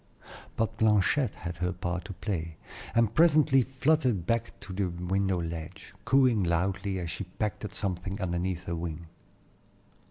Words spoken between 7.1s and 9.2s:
she pecked at something underneath her wing.